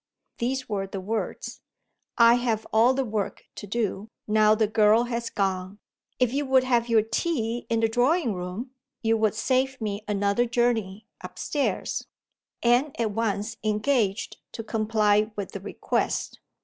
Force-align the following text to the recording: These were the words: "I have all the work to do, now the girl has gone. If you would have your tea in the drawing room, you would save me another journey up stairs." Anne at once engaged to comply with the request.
These 0.39 0.67
were 0.67 0.87
the 0.87 0.99
words: 0.99 1.61
"I 2.17 2.33
have 2.33 2.65
all 2.73 2.95
the 2.95 3.05
work 3.05 3.43
to 3.53 3.67
do, 3.67 4.07
now 4.27 4.55
the 4.55 4.65
girl 4.65 5.03
has 5.03 5.29
gone. 5.29 5.77
If 6.17 6.33
you 6.33 6.43
would 6.47 6.63
have 6.63 6.89
your 6.89 7.03
tea 7.03 7.67
in 7.69 7.81
the 7.81 7.87
drawing 7.87 8.33
room, 8.33 8.71
you 9.03 9.15
would 9.17 9.35
save 9.35 9.79
me 9.79 10.03
another 10.07 10.45
journey 10.47 11.05
up 11.23 11.37
stairs." 11.37 12.07
Anne 12.63 12.93
at 12.97 13.11
once 13.11 13.57
engaged 13.63 14.37
to 14.53 14.63
comply 14.63 15.31
with 15.35 15.51
the 15.51 15.61
request. 15.61 16.39